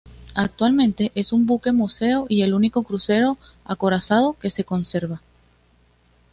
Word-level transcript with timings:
Actualmente 0.33 1.11
es 1.13 1.31
un 1.31 1.45
buque 1.45 1.71
museo 1.73 2.25
y 2.27 2.41
el 2.41 2.55
único 2.55 2.81
crucero 2.81 3.37
acorazado 3.65 4.33
que 4.33 4.49
se 4.49 4.63
conserva. 4.63 5.21